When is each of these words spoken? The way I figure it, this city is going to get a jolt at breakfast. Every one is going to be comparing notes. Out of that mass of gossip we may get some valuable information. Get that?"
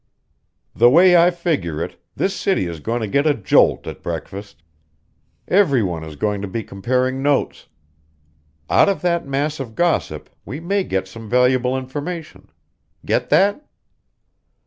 The 0.75 0.89
way 0.89 1.15
I 1.15 1.29
figure 1.29 1.79
it, 1.83 2.01
this 2.15 2.35
city 2.35 2.65
is 2.65 2.79
going 2.79 3.01
to 3.01 3.07
get 3.07 3.27
a 3.27 3.35
jolt 3.35 3.85
at 3.85 4.01
breakfast. 4.01 4.63
Every 5.47 5.83
one 5.83 6.03
is 6.03 6.15
going 6.15 6.41
to 6.41 6.47
be 6.47 6.63
comparing 6.63 7.21
notes. 7.21 7.67
Out 8.67 8.89
of 8.89 9.03
that 9.03 9.27
mass 9.27 9.59
of 9.59 9.75
gossip 9.75 10.27
we 10.43 10.59
may 10.59 10.83
get 10.85 11.07
some 11.07 11.29
valuable 11.29 11.77
information. 11.77 12.47
Get 13.05 13.29
that?" 13.29 13.63